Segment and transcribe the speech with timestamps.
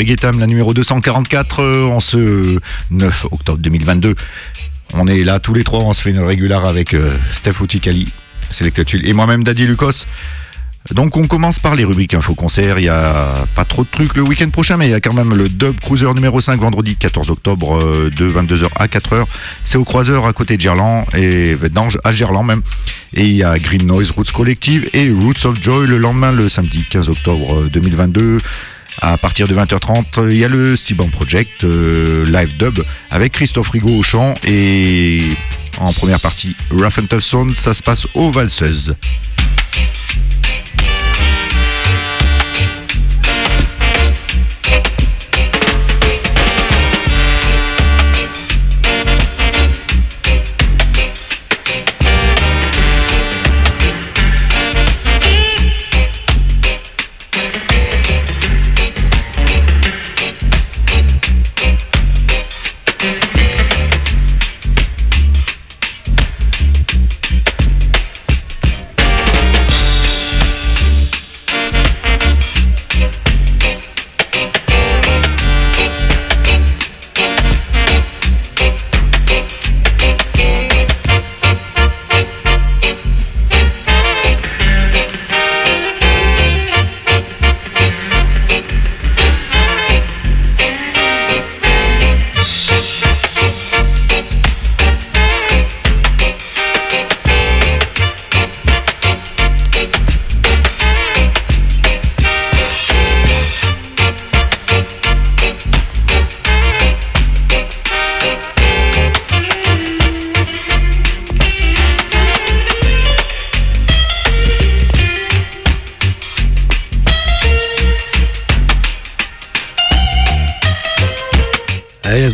[0.00, 2.58] Reggae la numéro 244 euh, en ce
[2.90, 4.14] 9 octobre 2022.
[4.94, 8.06] On est là tous les trois, on se fait une régulière avec euh, Steph Outikali,
[8.50, 10.06] Selected Chill et moi-même Daddy Lucas.
[10.94, 12.78] Donc on commence par les rubriques info concert.
[12.78, 15.12] Il n'y a pas trop de trucs le week-end prochain, mais il y a quand
[15.12, 19.26] même le Dub Cruiser numéro 5 vendredi 14 octobre euh, de 22h à 4h.
[19.64, 22.62] C'est au Croiseur à côté de Gerland et d'Ange à Gerland même.
[23.12, 26.48] Et il y a Green Noise Roots Collective et Roots of Joy le lendemain, le
[26.48, 28.40] samedi 15 octobre 2022.
[29.02, 33.70] À partir de 20h30, il y a le Stiban Project euh, live dub avec Christophe
[33.70, 35.22] Rigaud au chant et
[35.78, 38.94] en première partie Rough and Tough Sound, ça se passe au Valseuse.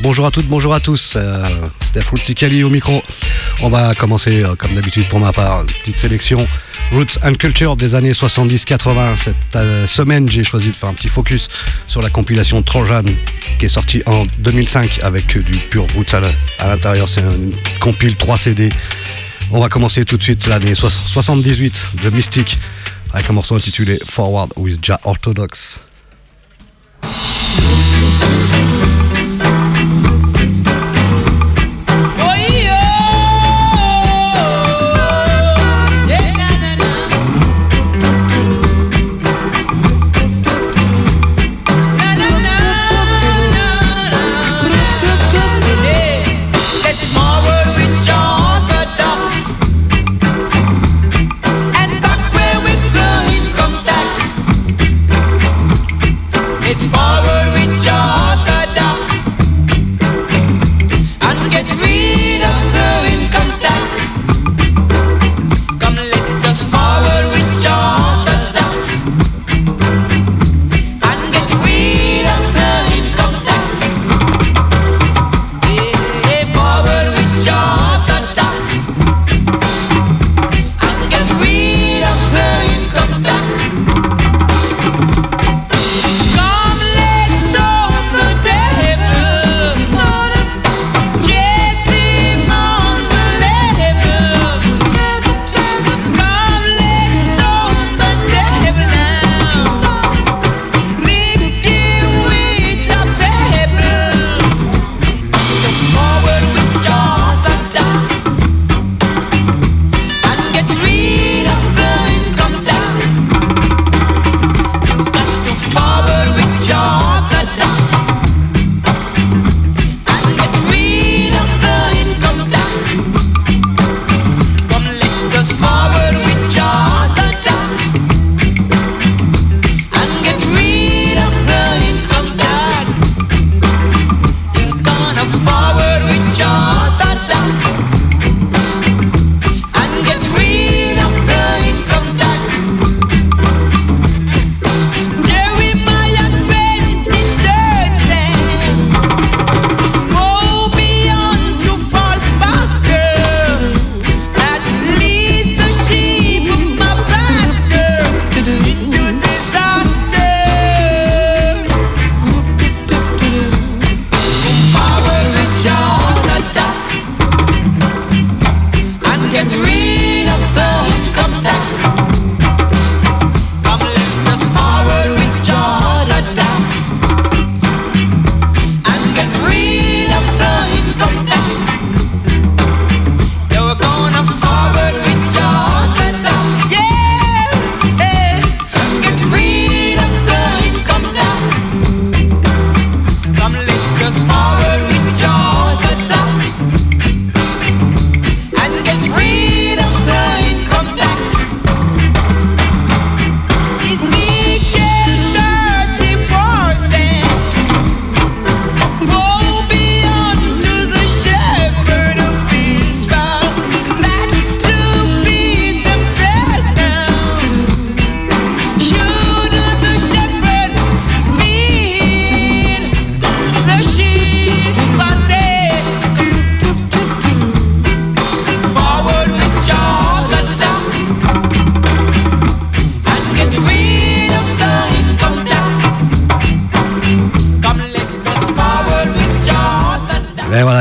[0.06, 1.14] Bonjour à toutes, bonjour à tous.
[1.16, 1.44] Euh,
[1.80, 3.02] Steph Ruticali au micro.
[3.60, 6.38] On va commencer, euh, comme d'habitude pour ma part, une petite sélection
[6.92, 9.16] Roots and Culture des années 70-80.
[9.16, 11.48] Cette euh, semaine, j'ai choisi de faire un petit focus
[11.88, 13.02] sur la compilation Trojan
[13.58, 17.08] qui est sortie en 2005 avec du pur Roots à l'intérieur.
[17.08, 18.68] C'est une compile 3 CD.
[19.50, 22.58] On va commencer tout de suite l'année 78 de Mystic
[23.12, 25.80] avec un morceau intitulé Forward with Ja Orthodox.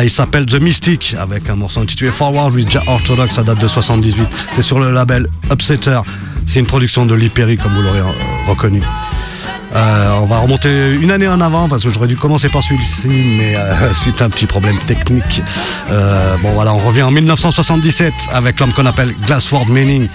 [0.06, 3.68] Il s'appelle The Mystic avec un morceau intitulé Forward with Ja Orthodox, ça date de
[3.68, 4.28] 78.
[4.54, 6.00] C'est sur le label Upsetter.
[6.46, 8.84] C'est une production de Lee Perry, comme vous l'aurez euh, reconnu.
[9.74, 13.08] Euh, on va remonter une année en avant parce que j'aurais dû commencer par celui-ci,
[13.08, 15.42] mais euh, suite à un petit problème technique.
[15.90, 20.08] bon voilà, on revient en 1977 avec l'homme qu'on appelle Glassford Manning,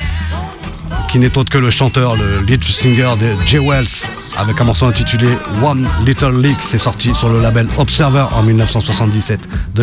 [1.10, 4.06] qui n'est autre que le chanteur, le lead singer de Jay Wells,
[4.36, 5.28] avec un morceau intitulé
[5.62, 6.58] One Little Leak.
[6.60, 9.82] C'est sorti sur le label Observer en 1977 de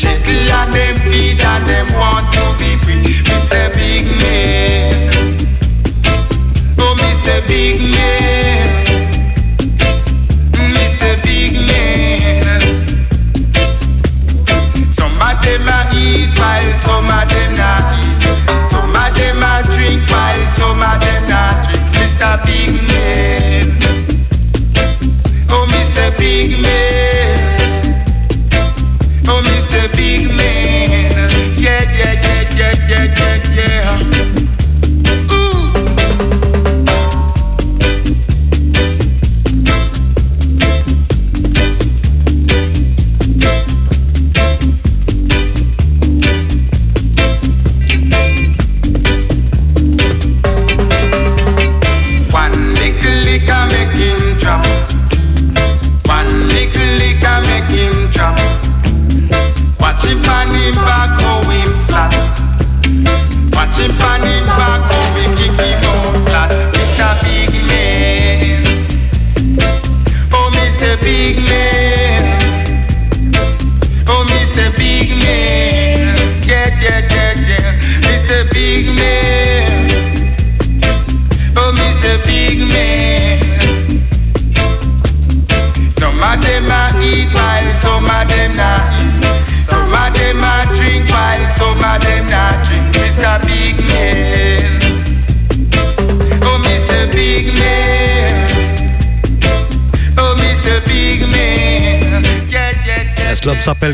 [0.00, 2.96] Chitty and them feed and them want to be free.
[3.04, 3.12] We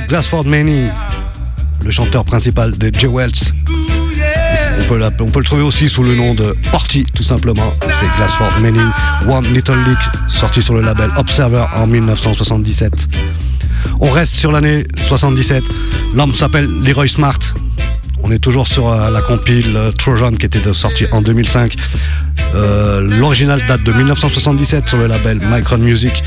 [0.08, 0.88] Glassford Manning,
[1.84, 3.52] le chanteur principal de Joe Wells.
[4.78, 7.72] On peut, on peut, le trouver aussi sous le nom de Porty, tout simplement.
[7.80, 8.90] C'est Glassford Manning,
[9.28, 9.98] One Little Leak,
[10.28, 13.08] sorti sur le label Observer en 1977.
[14.00, 15.64] On reste sur l'année 77.
[16.14, 17.38] L'homme s'appelle Leroy Smart.
[18.22, 21.76] On est toujours sur euh, la compile euh, Trojan qui était sortie en 2005.
[22.54, 26.22] Euh, l'original date de 1977 sur le label Micron Music.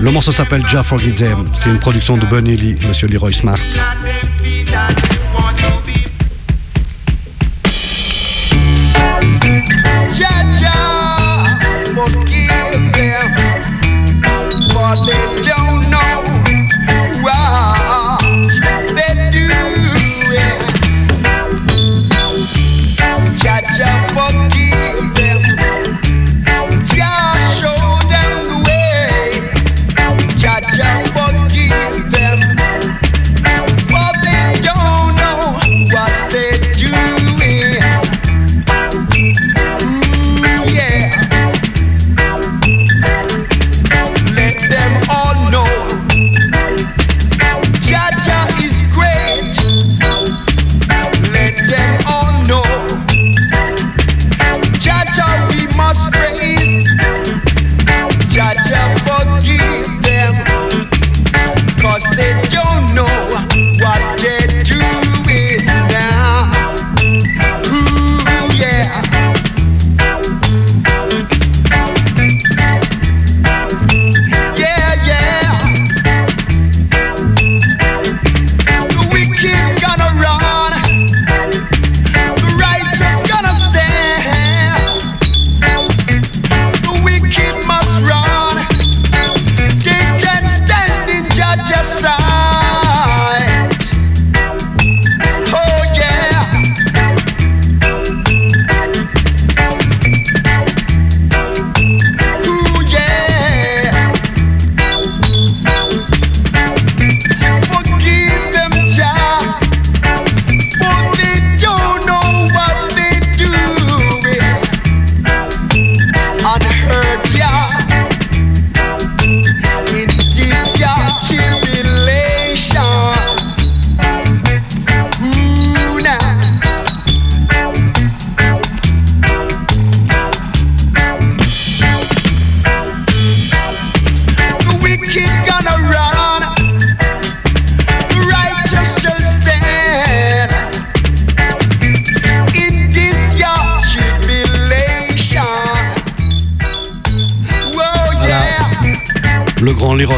[0.00, 1.44] Le morceau s'appelle Ja Forgive Them.
[1.58, 3.58] C'est une production de Bunny Lee, Monsieur Leroy Smart.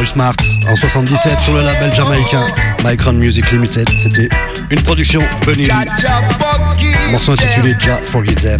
[0.05, 0.35] Smart
[0.67, 2.45] en 77 sur le label jamaïcain
[2.83, 3.87] Micron Music Limited.
[3.97, 4.29] C'était
[4.69, 5.67] une production Bunny
[7.11, 8.59] Morceau intitulé Ja Forget Them.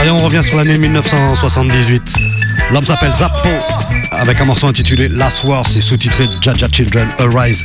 [0.00, 2.14] Allez, on revient sur l'année 1978.
[2.72, 3.48] L'homme s'appelle Zappo
[4.12, 7.64] avec un morceau intitulé Last War, c'est sous-titré Jaja Children Arise.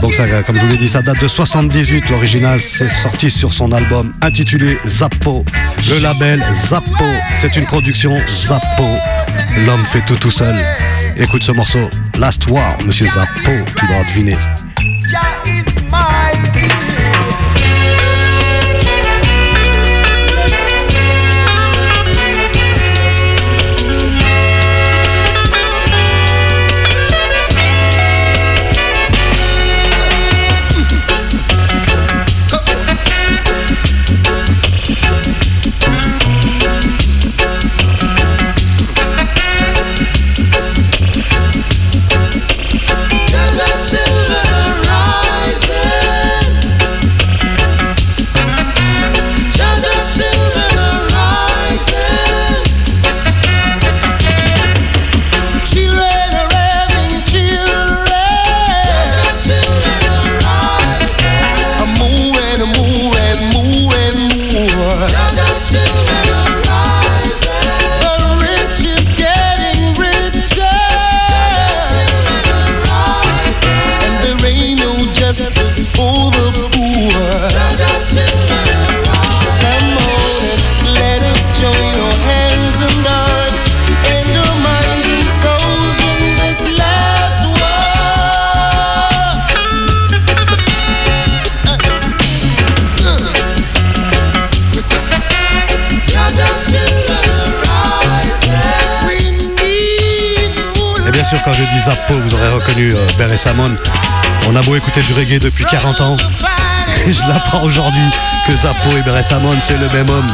[0.00, 2.08] Donc ça, comme je vous l'ai dit, ça date de 78.
[2.10, 5.44] L'original, c'est sorti sur son album intitulé Zappo.
[5.88, 7.04] Le label Zappo,
[7.40, 8.84] c'est une production Zappo.
[9.64, 10.54] L'homme fait tout tout seul.
[11.16, 14.36] Écoute ce morceau, Last War, Monsieur Zappo, tu dois deviner.
[104.48, 106.16] On a beau écouter du reggae depuis 40 ans,
[107.06, 108.08] et je l'apprends aujourd'hui
[108.46, 110.32] que Zappo et Beret Samon, c'est le même homme.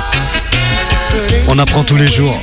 [1.49, 2.40] On apprend tous les jours.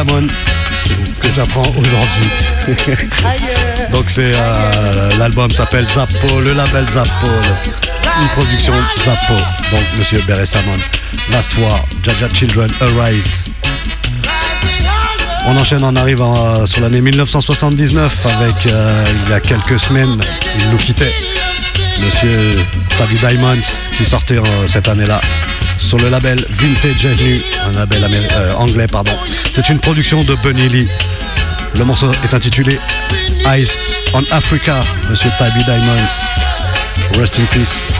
[0.00, 0.28] Samon,
[1.20, 2.30] que j'apprends aujourd'hui.
[3.92, 7.26] Donc c'est euh, l'album s'appelle Zappo, le label Zappo,
[8.22, 8.72] une production
[9.04, 9.34] Zappo.
[9.70, 10.78] Donc Monsieur Beres Samon,
[11.30, 13.44] Last War, Jaja Children Arise.
[15.46, 20.18] On enchaîne, on arrive euh, sur l'année 1979 avec euh, il y a quelques semaines,
[20.58, 21.12] il nous quittait.
[22.02, 22.38] Monsieur
[22.96, 23.60] Tavi Diamonds
[23.98, 25.20] qui sortait cette année-là
[25.90, 29.10] sur le label Vintage Avenue, un label euh, anglais, pardon.
[29.52, 30.88] C'est une production de Bunny Lee.
[31.76, 32.78] Le morceau est intitulé
[33.44, 33.66] Eyes
[34.14, 37.18] on Africa, Monsieur Tabby Diamonds.
[37.18, 37.92] Rest in peace.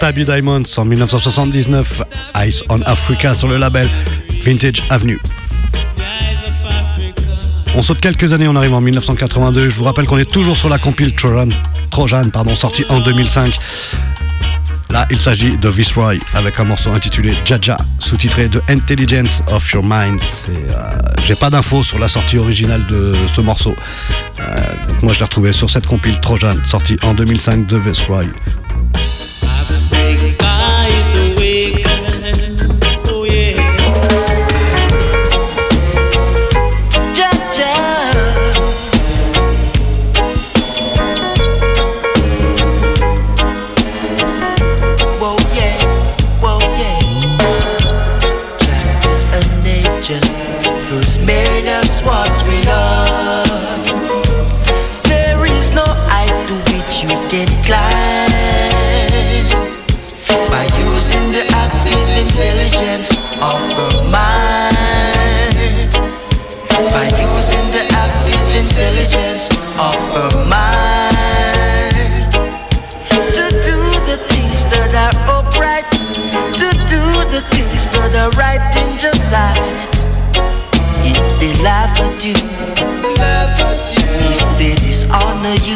[0.00, 2.02] Tabby Diamonds en 1979,
[2.46, 3.88] Ice on Africa sur le label
[4.44, 5.20] Vintage Avenue.
[7.74, 9.68] On saute quelques années, on arrive en 1982.
[9.68, 11.48] Je vous rappelle qu'on est toujours sur la compile Trojan,
[11.90, 13.58] Trojan pardon, sortie en 2005.
[14.90, 19.82] Là, il s'agit de Viceroy avec un morceau intitulé Jaja, sous-titré de Intelligence of Your
[19.84, 20.18] Mind.
[20.48, 23.74] Euh, j'ai pas d'infos sur la sortie originale de ce morceau.
[24.40, 24.56] Euh,
[24.86, 28.24] donc moi, je l'ai retrouvé sur cette compile Trojan, sortie en 2005 de Viceroy.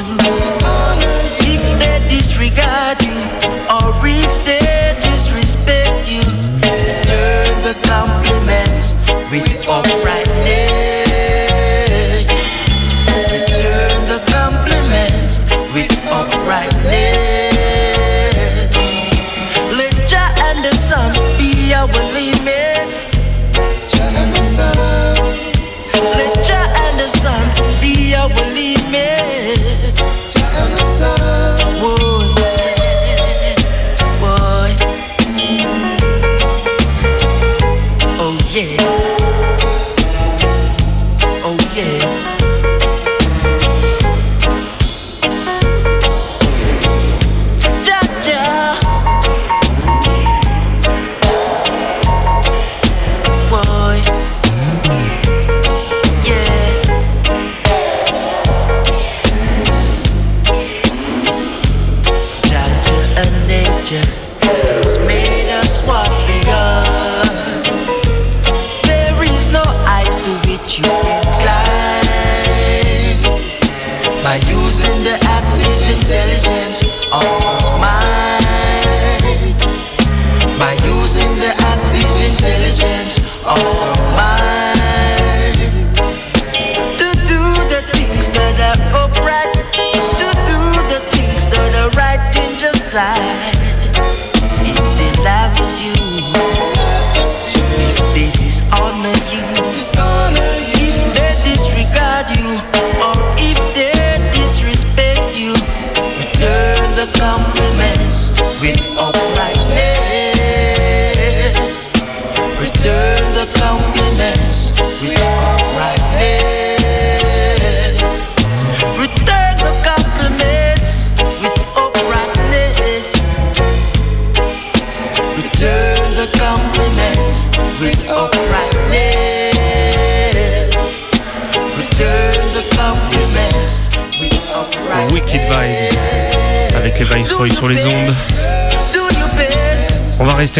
[0.05, 0.42] you.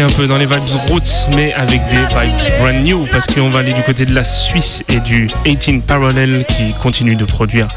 [0.01, 3.59] Un peu dans les vibes roots, mais avec des vibes brand new, parce qu'on va
[3.59, 7.67] aller du côté de la Suisse et du 18 Parallel qui continue de produire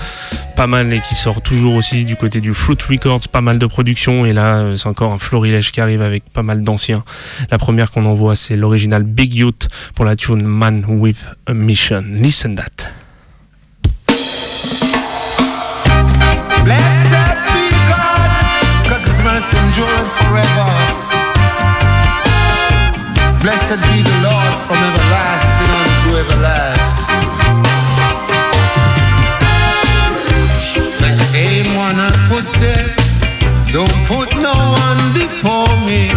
[0.57, 3.67] pas mal et qui sort toujours aussi du côté du Fruit Records, pas mal de
[3.67, 4.25] production.
[4.25, 7.05] Et là, c'est encore un florilège qui arrive avec pas mal d'anciens.
[7.51, 12.05] La première qu'on envoie, c'est l'original Big Youth pour la tune Man with a Mission.
[12.09, 12.91] Listen that.
[23.41, 27.31] Blessed be the Lord from everlasting unto everlasting.
[30.99, 32.91] The same one I put there,
[33.73, 34.55] don't put no
[34.87, 36.11] one before me.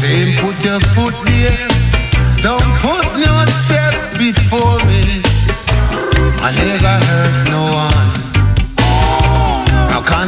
[0.00, 1.68] Same put your foot there,
[2.40, 5.22] don't put no step before me.
[6.40, 8.14] I never hurt no one.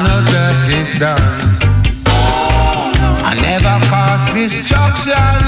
[0.03, 1.46] I get this done?
[3.35, 5.43] Never cause destruction.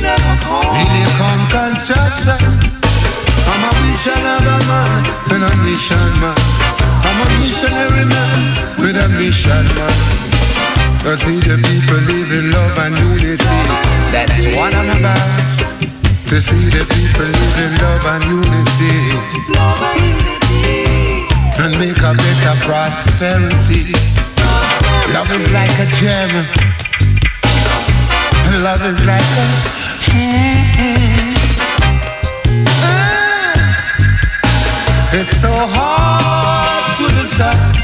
[0.00, 0.32] Never.
[0.48, 2.40] Really come construction.
[3.46, 6.36] I'm a mission of a man and a mission man.
[7.04, 8.40] I'm a missionary man
[8.80, 9.96] with a mission man.
[11.06, 13.60] I see the people live in love and unity.
[14.10, 15.76] That's what I'm about.
[16.26, 18.96] To see the people live in love and unity.
[19.54, 21.30] Love and unity.
[21.62, 23.94] And make a better prosperity.
[25.14, 26.85] Love is like a gem.
[28.62, 29.46] Love is like a.
[35.12, 37.76] It's so hard to the top,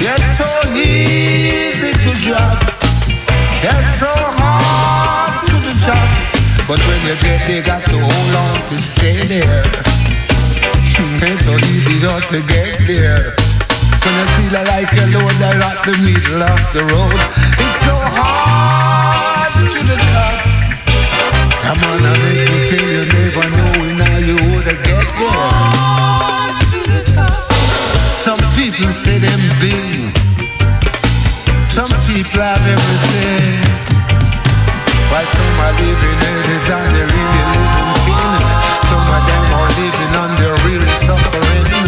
[0.00, 2.56] yet so easy to drop.
[3.60, 5.74] It's so hard to the
[6.66, 9.62] but when you get there, got to hold on to stay there.
[11.20, 13.36] It's so easy just to get there.
[14.00, 17.20] When you feel like a load there at the middle of the road,
[17.60, 18.41] it's so hard
[21.62, 23.06] Tell you,
[23.94, 25.06] never you would get.
[28.18, 30.10] Some people say them big.
[31.70, 33.62] Some people have everything.
[35.06, 38.34] While some are living it and they really living.
[38.90, 41.86] Some of them are living and they're really suffering.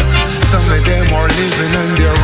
[0.55, 2.24] Some of them are living and they're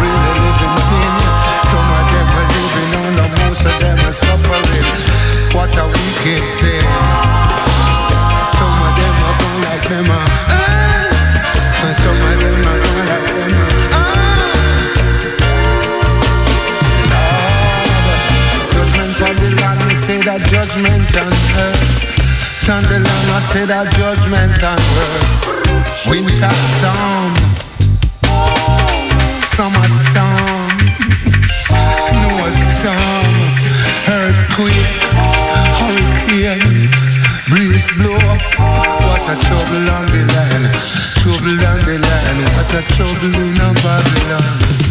[20.71, 22.71] judgment on earth.
[22.71, 26.07] On the land, I say that judgment on earth.
[26.07, 27.35] Winter storm,
[29.43, 30.71] summer storm,
[32.07, 32.39] snow
[32.79, 33.35] storm,
[34.15, 34.95] earthquake,
[35.83, 36.87] hurricane,
[37.51, 38.15] breeze blow.
[38.15, 40.71] What a trouble on the land,
[41.19, 42.39] trouble on the land.
[42.55, 44.90] What a trouble in a Babylon.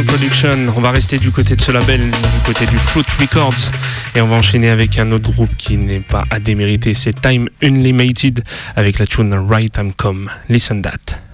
[0.00, 0.72] Production.
[0.74, 3.70] On va rester du côté de ce label, du côté du Fruit Records.
[4.14, 6.94] Et on va enchaîner avec un autre groupe qui n'est pas à démériter.
[6.94, 8.42] C'est Time Unlimited
[8.74, 10.30] avec la tune Right Time Come.
[10.48, 11.31] Listen that.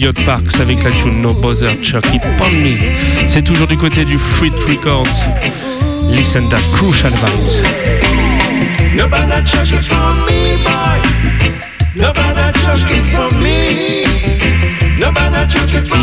[0.00, 2.74] Yacht Parks avec la tune No Bother Chuck It On Me.
[3.28, 5.06] C'est toujours du côté du Fruit Records.
[6.10, 7.62] Listen that crucial vibes.
[9.44, 9.90] Chuck it
[10.26, 11.00] me, boy.
[11.98, 13.60] Chuck it me.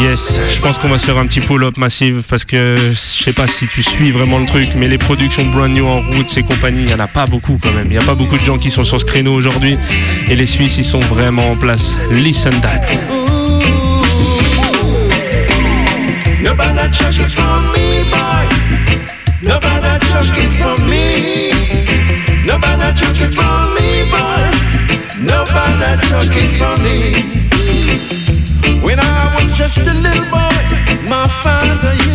[0.03, 3.33] Yes, je pense qu'on va se faire un petit pull-up massive parce que je sais
[3.33, 6.43] pas si tu suis vraiment le truc, mais les productions brand new en route, ces
[6.43, 7.87] compagnies, il y en a pas beaucoup quand même.
[7.87, 9.75] Il y a pas beaucoup de gens qui sont sur ce créneau aujourd'hui
[10.27, 11.95] et les Suisses ils sont vraiment en place.
[12.11, 12.85] Listen that.
[28.81, 30.57] When I was just a little boy,
[31.09, 32.06] my father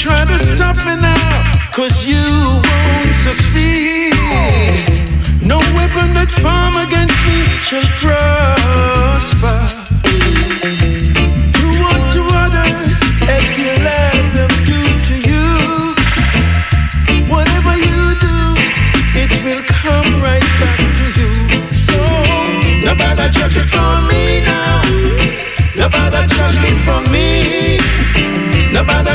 [0.00, 1.42] try to stop me now,
[1.76, 2.24] cause you
[2.64, 4.16] won't succeed.
[5.44, 9.60] No weapon that form against me shall prosper.
[11.52, 12.96] Do unto others
[13.28, 15.48] as you let them do to you.
[17.28, 18.38] Whatever you do,
[19.20, 21.32] it will come right back to you.
[21.76, 22.00] So,
[22.88, 24.80] nobody chuck it for me now.
[25.76, 27.80] Nobody chuck it me.
[28.72, 29.12] Nobody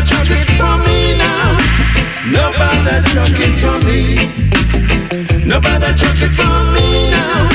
[5.65, 7.49] Nobody chuck it for me now.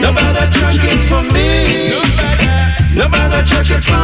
[0.00, 0.44] Nobody
[0.82, 1.00] it
[1.32, 1.46] me.
[2.96, 4.01] Nobody chuck it for me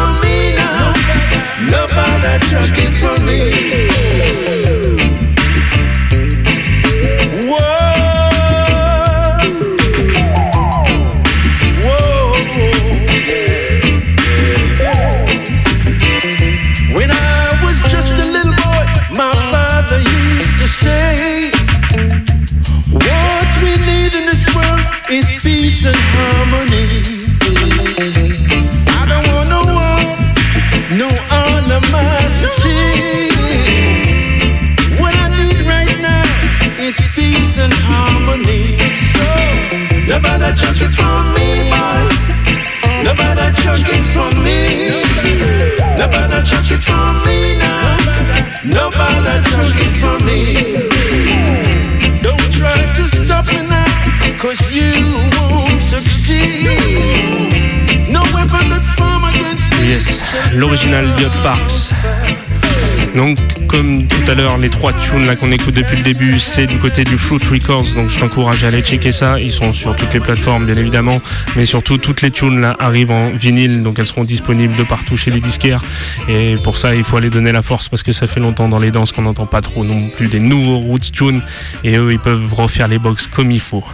[63.17, 66.67] Donc, comme tout à l'heure, les trois tunes là qu'on écoute depuis le début, c'est
[66.67, 67.87] du côté du Fruit Records.
[67.97, 69.41] Donc, je t'encourage à aller checker ça.
[69.41, 71.21] Ils sont sur toutes les plateformes, bien évidemment,
[71.57, 75.17] mais surtout toutes les tunes là arrivent en vinyle, donc elles seront disponibles de partout
[75.17, 75.83] chez les disquaires.
[76.29, 78.79] Et pour ça, il faut aller donner la force parce que ça fait longtemps dans
[78.79, 81.43] les danses qu'on n'entend pas trop non plus des nouveaux roots tunes.
[81.83, 83.85] Et eux, ils peuvent refaire les box comme il faut.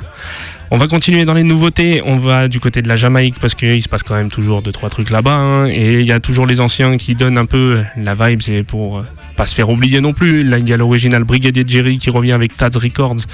[0.71, 2.03] On va continuer dans les nouveautés.
[2.05, 4.73] On va du côté de la Jamaïque parce qu'il se passe quand même toujours deux
[4.73, 5.35] trois trucs là-bas.
[5.35, 5.67] Hein.
[5.67, 8.43] Et il y a toujours les anciens qui donnent un peu la vibe.
[8.43, 9.03] C'est pour euh,
[9.37, 10.43] pas se faire oublier non plus.
[10.43, 13.27] Là, il y a l'original Brigadier Jerry qui revient avec Tad Records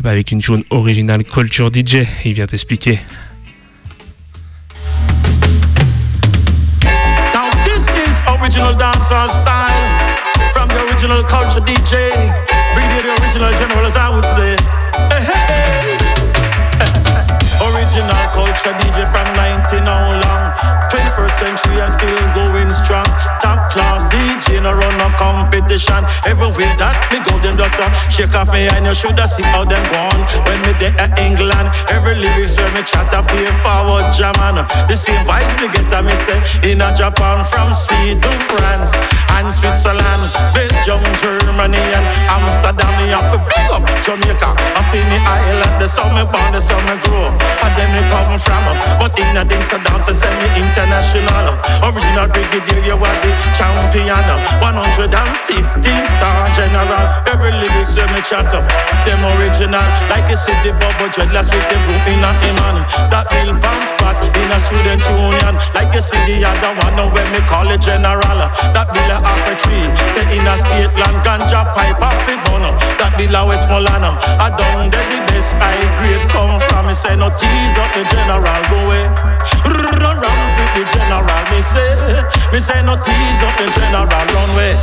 [0.00, 2.04] bah, avec une tune originale Culture DJ.
[2.24, 2.98] Il vient t'expliquer.
[18.32, 20.44] Culture DJ from 19 how long?
[20.90, 23.06] 21st century and still going strong.
[23.40, 24.01] Top class
[24.62, 26.06] no run no competition.
[26.24, 29.66] Everywhere that me go them just uh, shake off me and you shoulda see how
[29.66, 34.06] them gone When me there at England Every lyrics where me chat up play forward
[34.14, 36.38] German uh, The same vibes me get a me say
[36.70, 38.94] In a Japan from Sweden, France
[39.34, 45.18] And Switzerland Belgium, Germany and Amsterdam Me have to big up Jamaica I feel me
[45.18, 49.36] island The summer born, the summer grow and them me come from uh, But in
[49.36, 54.26] a dance, a dance, and send me international uh, Original brigadier, you are the champion
[54.60, 57.04] 115 star general.
[57.32, 58.64] Every lyrics when me chat up
[59.06, 59.82] Them original.
[60.12, 62.76] Like you see the bubble dreadlocks with the group in a man
[63.08, 65.54] That real band spot in a student union.
[65.74, 68.38] Like you see the other one now when me call it general.
[68.74, 69.86] That bill a half a tree.
[70.12, 72.74] Say in a skate land Ganja pipe off it bono.
[73.00, 76.86] That bill a Westmoreland I down there the best high grade come from.
[76.86, 79.04] Me say no tease up the general go away.
[79.64, 81.92] Run round with the general Me say.
[82.52, 84.74] Me say no tease up the general run way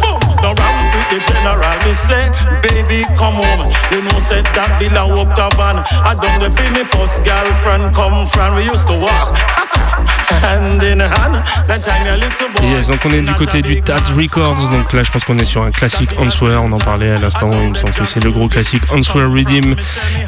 [0.00, 2.24] Boom the ramp with the general Me say
[2.64, 6.50] baby come home You know said that bill a walk a van I done the
[6.50, 9.36] feel me first girlfriend come from We used to walk
[10.42, 11.34] hand in hand
[11.68, 14.70] That time a little boy Yes, donc on est du côté du Tad Records.
[14.70, 16.56] Donc là, je pense qu'on est sur un classique Answer.
[16.62, 17.50] On en parlait à l'instant.
[17.50, 19.74] Il me semble que c'est le gros classique Answer Redeem.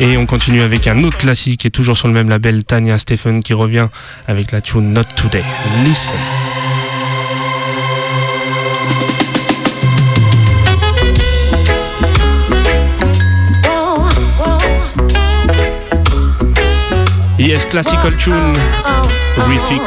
[0.00, 3.40] Et on continue avec un autre classique et toujours sur le même label, Tanya Stephen
[3.40, 3.86] qui revient
[4.26, 5.44] avec la tune Not Today.
[5.84, 6.53] Listen.
[17.44, 18.54] Yes, classical tune,
[19.36, 19.82] refix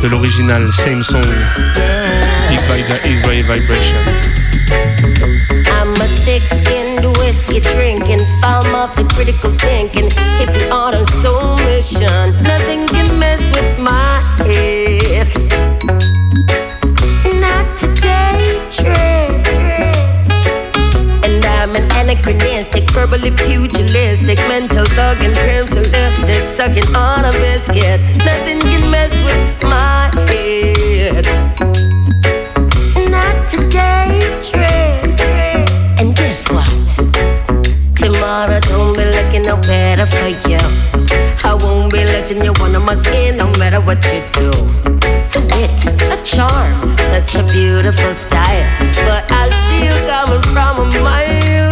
[0.00, 1.26] de l'original, same song,
[2.48, 2.60] Big
[3.04, 3.98] Israel Vibration.
[5.66, 12.36] I'm a thick-skinned whiskey drinking, farm of the critical thinking, hippie on a soul mission.
[12.44, 15.26] Nothing can mess with my head.
[17.40, 19.44] Not today, Trent.
[21.24, 25.82] And I'm an anachronistic, verbally pugilistic, mental thug and crimson
[26.60, 27.98] sucking on a biscuit.
[28.18, 31.24] Nothing can mess with my head.
[33.08, 34.20] Not today.
[35.98, 36.68] And guess what?
[37.96, 40.60] Tomorrow don't be looking no better for you.
[41.48, 44.50] I won't be letting you under my skin no matter what you do.
[45.32, 45.80] The wit,
[46.12, 48.68] a charm, such a beautiful style.
[49.08, 51.69] But I see you coming from a mile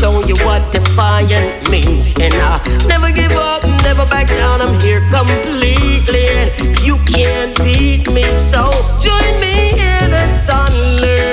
[0.00, 2.14] show you what defiant means.
[2.18, 4.60] And I never give up, never back down.
[4.60, 6.26] I'm here completely.
[6.38, 6.50] And
[6.82, 8.24] you can't beat me.
[8.50, 10.72] So join me in the sun
[11.02, 11.24] learning.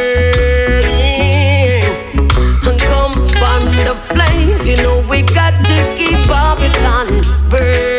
[2.92, 7.91] Come from the flames, you know we got to keep Babylon burning.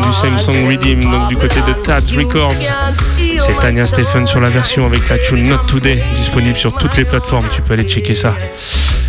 [0.00, 2.54] Du same song Redeem, donc du côté de Tad's Records.
[3.18, 7.04] C'est Tanya Stephen sur la version avec la tune Not Today, disponible sur toutes les
[7.04, 7.46] plateformes.
[7.52, 8.32] Tu peux aller checker ça.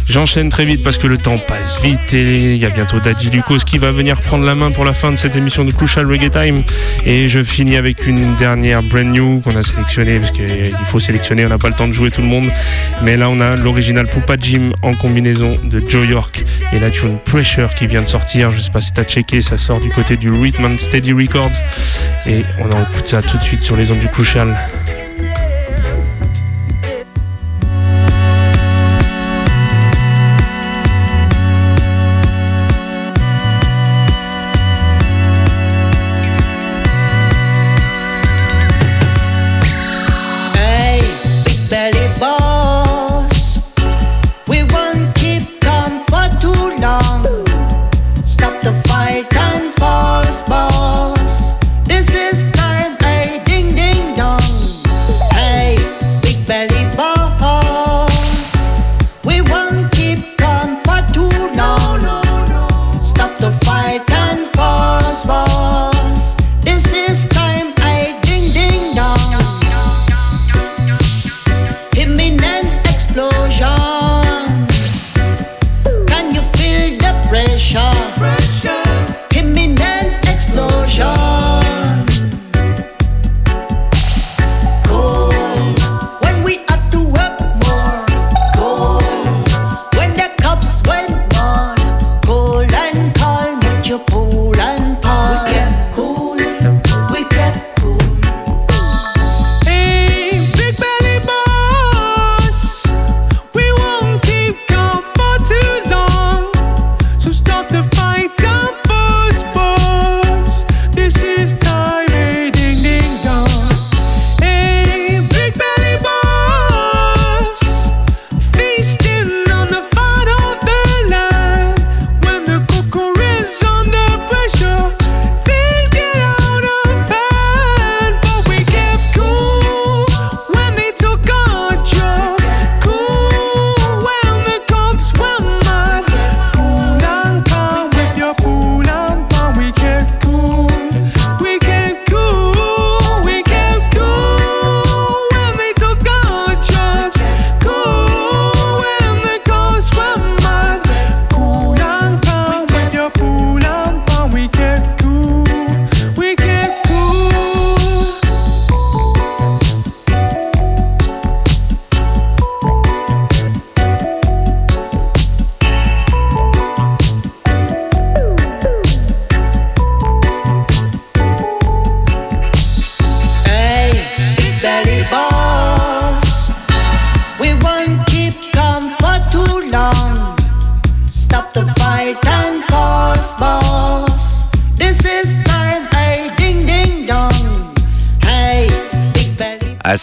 [0.07, 3.31] J'enchaîne très vite parce que le temps passe vite et il y a bientôt Daddy
[3.31, 6.05] Lucas qui va venir prendre la main pour la fin de cette émission de Crucial
[6.05, 6.61] Reggae Time.
[7.05, 11.45] Et je finis avec une dernière brand new qu'on a sélectionnée parce qu'il faut sélectionner,
[11.45, 12.51] on n'a pas le temps de jouer tout le monde.
[13.01, 17.17] Mais là, on a l'original Poupa Jim en combinaison de Joe York et la tune
[17.25, 18.51] Pressure qui vient de sortir.
[18.51, 21.51] Je sais pas si t'as checké, ça sort du côté du Rhythm Steady Records.
[22.27, 24.55] Et on en écoute ça tout de suite sur les ondes du Crucial.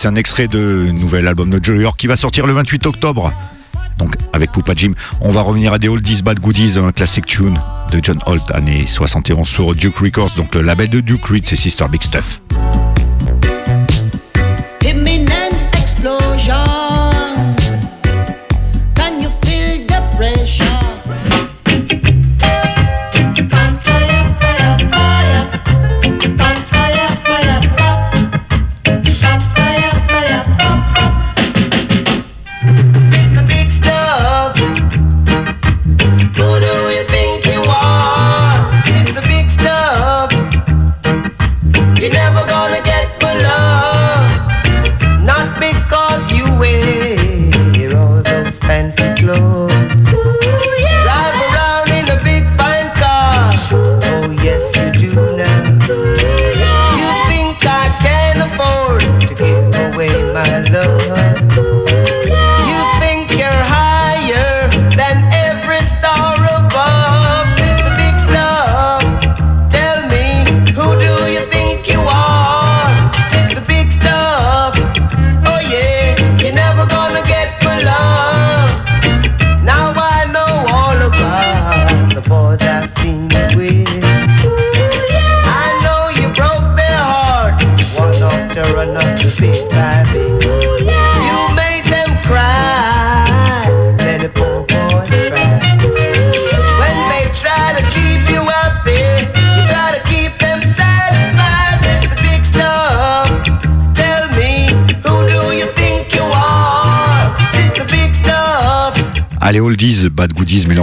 [0.03, 3.33] c'est un extrait de nouvel album de Joe York qui va sortir le 28 octobre.
[3.99, 7.61] Donc avec Poupa Jim, on va revenir à des Oldies Bad Goodies, un classic tune
[7.93, 11.55] de John Holt, année 71 sur Duke Records, donc le label de Duke Reed, c'est
[11.55, 12.41] Sister Big Stuff.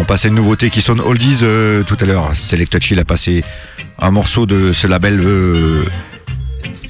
[0.09, 2.35] passer une nouveauté qui sonne oldies euh, tout à l'heure.
[2.35, 3.43] Selected Chill a passé
[3.99, 5.83] un morceau de ce label euh,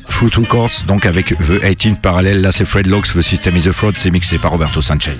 [0.07, 2.39] Foot Records, donc avec The 18 parallèle.
[2.39, 5.17] Là, c'est Fred Locks, The System is a Fraud, c'est mixé par Roberto Sanchez.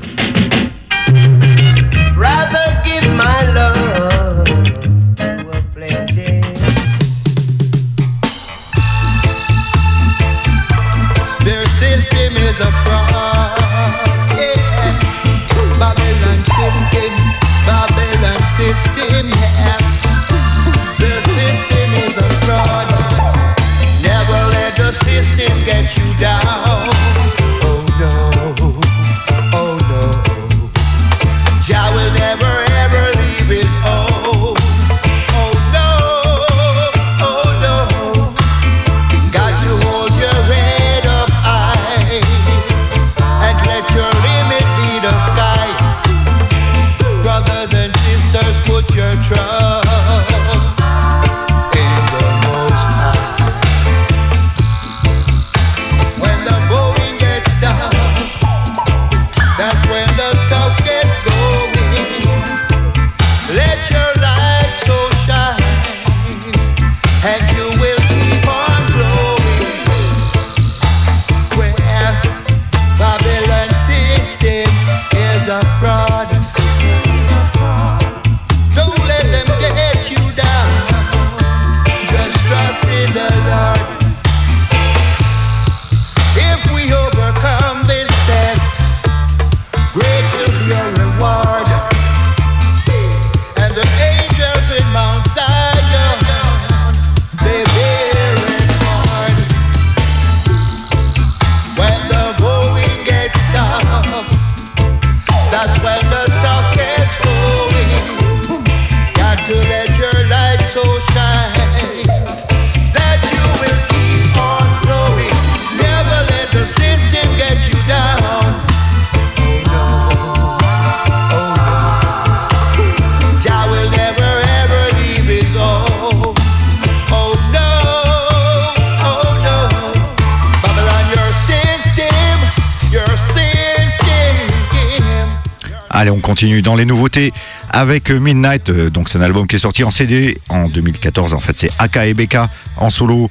[136.00, 137.34] Allez, on continue dans les nouveautés
[137.70, 138.70] avec Midnight.
[138.70, 141.34] Euh, donc, c'est un album qui est sorti en CD en 2014.
[141.34, 143.30] En fait, c'est Aka et Becca en solo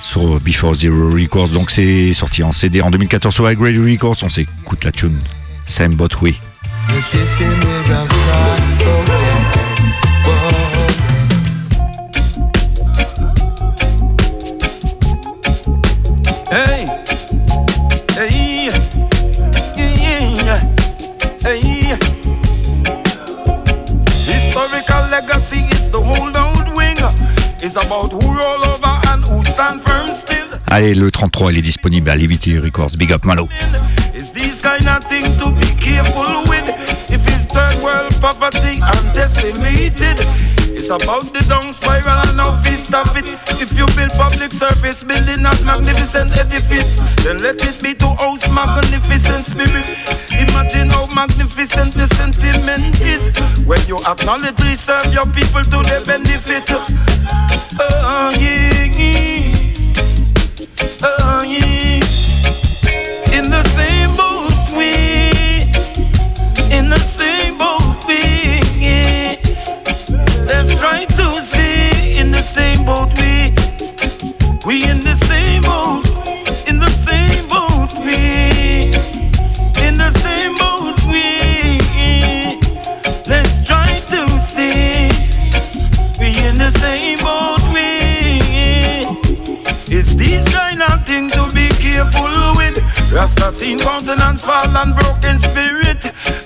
[0.00, 1.50] sur Before Zero Records.
[1.50, 4.16] Donc, c'est sorti en CD en 2014 sur High Grade Records.
[4.22, 5.18] On s'écoute la tune
[5.66, 6.36] Same But We.
[30.66, 32.92] Allez, le 33, il est disponible à Liberty Records.
[32.96, 33.48] Big up Malo.
[40.88, 43.28] It's about the down spiral and how we stop it.
[43.60, 48.48] If you build public service, building a magnificent edifice, then let it be to house
[48.56, 49.84] magnificent spirit.
[50.32, 53.36] Imagine how magnificent the sentiment is
[53.68, 56.64] when you acknowledge serve your people to their benefit.
[56.72, 59.92] Oh, yes.
[61.04, 62.00] Oh, yeah.
[63.36, 65.68] In the same boat we,
[66.72, 68.24] in the same boat we,
[68.80, 69.17] yeah.
[70.48, 73.52] Let's try to see in the same boat we,
[74.66, 76.04] we in the same boat,
[76.66, 78.88] in the same boat we,
[79.86, 82.58] in the same boat we.
[83.28, 85.10] Let's try to see
[86.18, 87.88] we in the same boat we.
[89.94, 92.78] It's these kind of things to be careful with.
[93.12, 95.87] Rasta seen countenance fall and broken spirit.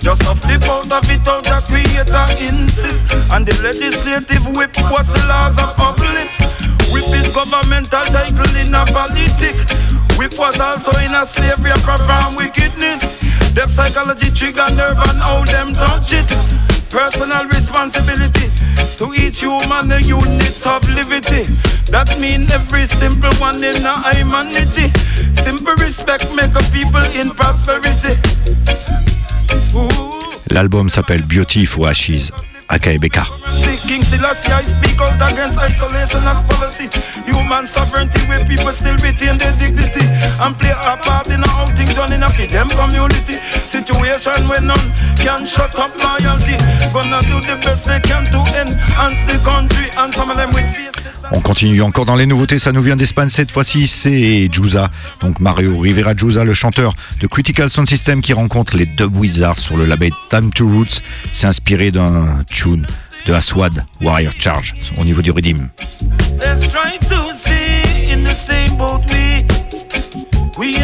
[0.03, 3.07] Just a flip out of it out the creator insist.
[3.31, 6.59] And the legislative whip was the laws of uplift.
[6.91, 9.71] Whip is governmental title in a politics.
[10.19, 13.23] Whip was also in a slavery of profound wickedness.
[13.55, 16.27] Them psychology trigger nerve and how them touch it.
[16.91, 18.51] Personal responsibility
[18.99, 21.47] to each human a unit of liberty.
[21.95, 24.91] That mean every simple one in a humanity.
[25.39, 28.19] Simple respect make a people in prosperity.
[30.49, 32.31] L'album s'appelle Beauty for Ashes,
[32.69, 32.97] aka
[51.35, 55.39] On continue encore dans les nouveautés, ça nous vient d'Espagne cette fois-ci, c'est Juza, donc
[55.39, 59.75] Mario Rivera Juza, le chanteur de Critical Sound System qui rencontre les Dub Wizards sur
[59.75, 61.01] le label Time to Roots.
[61.31, 62.85] C'est inspiré d'un tune
[63.25, 65.41] de Aswad, Warrior Charge, au niveau du boat
[70.57, 70.77] we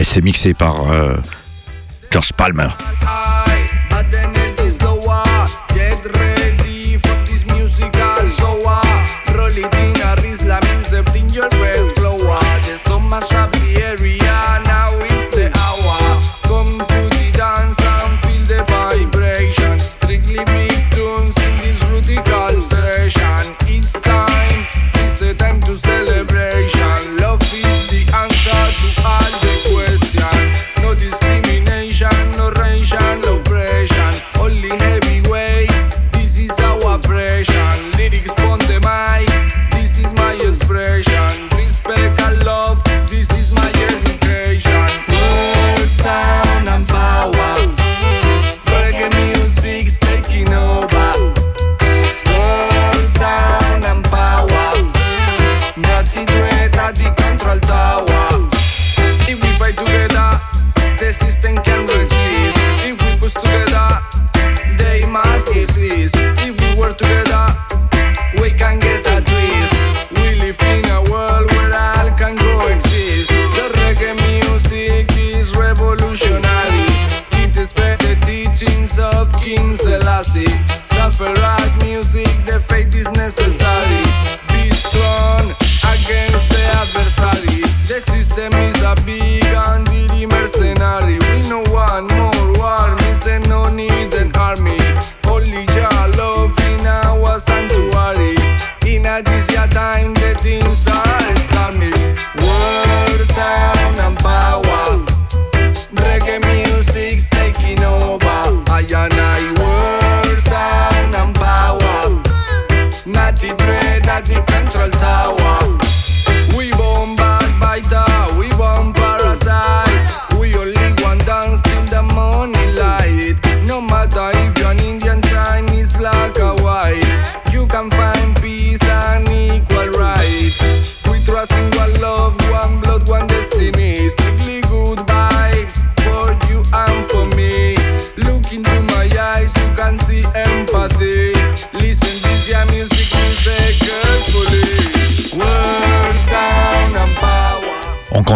[0.00, 1.18] Et c'est mixé par euh,
[2.10, 2.68] George Palmer.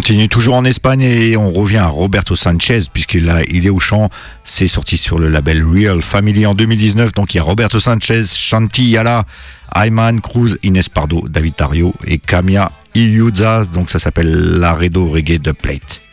[0.05, 4.11] Continue toujours en Espagne et on revient à Roberto Sanchez puisqu'il il est au chant.
[4.45, 7.15] C'est sorti sur le label Real Family en 2019.
[7.15, 9.25] Donc il y a Roberto Sanchez, Shanti Yala,
[9.75, 13.65] Ayman Cruz, Inés Pardo, David Tario et Camia Iliuza.
[13.65, 16.04] Donc ça s'appelle Laredo Reggae de Plate.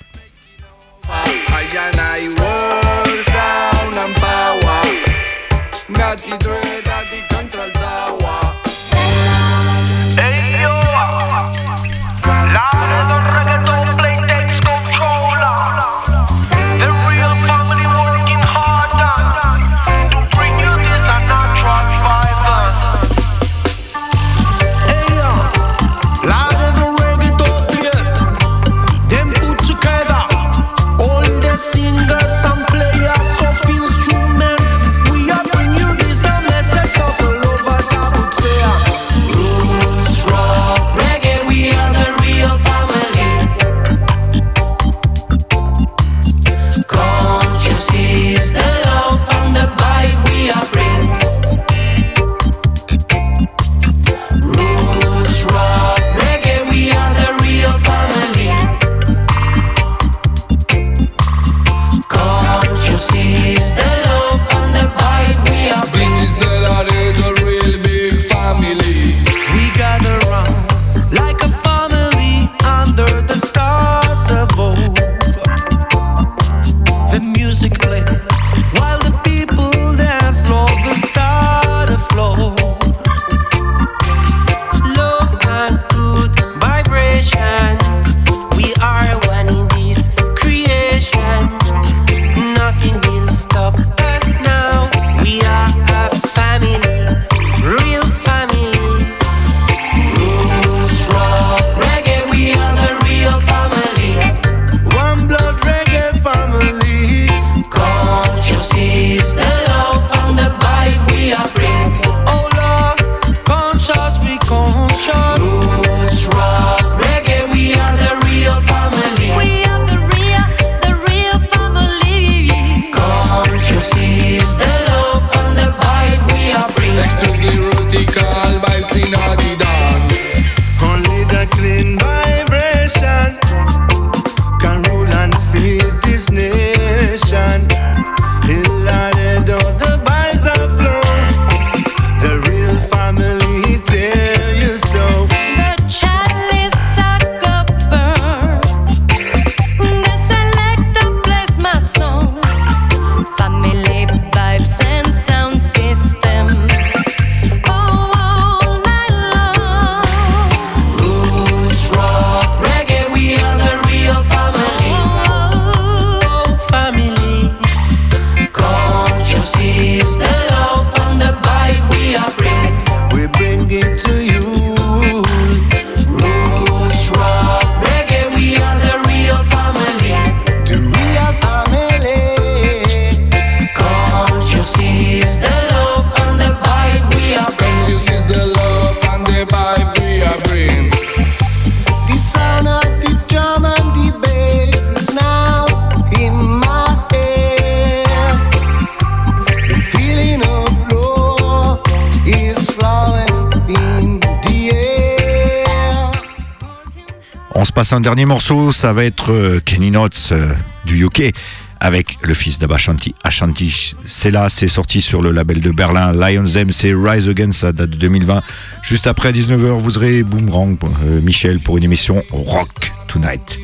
[207.91, 210.53] Un dernier morceau, ça va être euh, Kenny Notes euh,
[210.85, 211.33] du UK
[211.79, 213.95] avec le fils d'Abashanti, Ashanti.
[214.05, 217.71] C'est là, c'est sorti sur le label de Berlin, Lions M, c'est Rise Again, ça
[217.71, 218.41] date de 2020.
[218.83, 223.59] Juste après 19h, vous aurez Boomerang, euh, Michel, pour une émission Rock Tonight.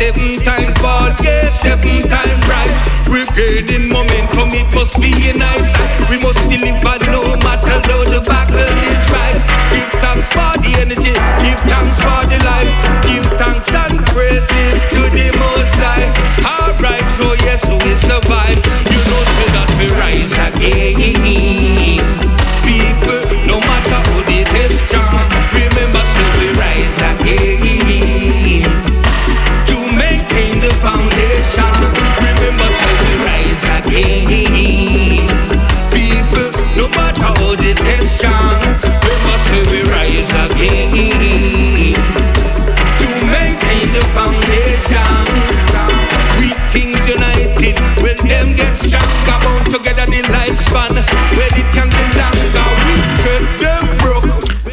[0.00, 2.80] Seven time fall, yeah, seven time rise.
[3.12, 5.68] We're gaining momentum, it must be a nice.
[6.08, 6.96] We must deliver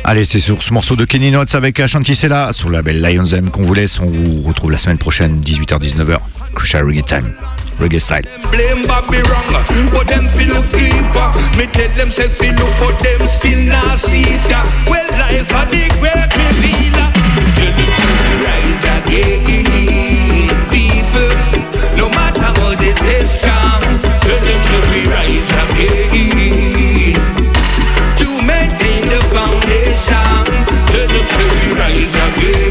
[0.10, 3.50] Allez, c'est sur ce morceau de Kenny Notes avec Chanticella sur la belle Lions M
[3.50, 4.00] qu'on vous laisse.
[4.00, 6.20] On vous retrouve la semaine prochaine, 18h-19h.
[6.54, 7.34] Crucial Reggae Time.
[7.78, 8.26] reggae style.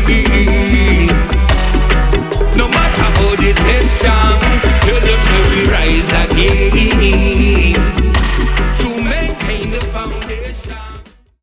[0.09, 0.56] eat.